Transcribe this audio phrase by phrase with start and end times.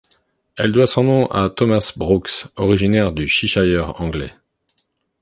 [0.55, 4.33] Elle doit son nom à Thomas Brooks, originaire du Cheshire anglais.